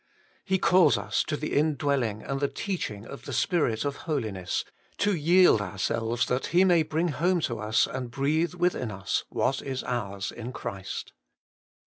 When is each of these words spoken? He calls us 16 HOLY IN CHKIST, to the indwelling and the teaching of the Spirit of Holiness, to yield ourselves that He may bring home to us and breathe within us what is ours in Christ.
He 0.43 0.57
calls 0.57 0.97
us 0.97 1.17
16 1.17 1.25
HOLY 1.25 1.25
IN 1.25 1.25
CHKIST, 1.25 1.25
to 1.27 1.37
the 1.37 1.59
indwelling 1.93 2.23
and 2.23 2.39
the 2.39 2.47
teaching 2.47 3.05
of 3.05 3.25
the 3.25 3.33
Spirit 3.33 3.85
of 3.85 3.95
Holiness, 3.97 4.65
to 4.97 5.15
yield 5.15 5.61
ourselves 5.61 6.25
that 6.25 6.47
He 6.47 6.63
may 6.63 6.81
bring 6.81 7.09
home 7.09 7.39
to 7.41 7.59
us 7.59 7.85
and 7.85 8.09
breathe 8.09 8.55
within 8.55 8.89
us 8.89 9.25
what 9.29 9.61
is 9.61 9.83
ours 9.83 10.31
in 10.31 10.53
Christ. 10.53 11.13